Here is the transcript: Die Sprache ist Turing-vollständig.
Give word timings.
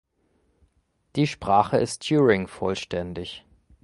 Die 1.15 1.27
Sprache 1.27 1.77
ist 1.77 2.01
Turing-vollständig. 2.07 3.45